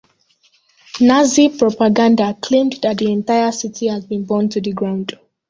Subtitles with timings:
[0.99, 5.15] Nazi propaganda claimed that the entire city had been burned to the ground.